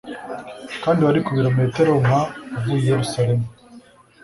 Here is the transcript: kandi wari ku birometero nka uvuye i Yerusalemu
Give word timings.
kandi 0.83 0.99
wari 1.05 1.19
ku 1.25 1.31
birometero 1.37 1.91
nka 2.03 2.19
uvuye 2.57 2.81
i 2.83 2.87
Yerusalemu 2.89 3.45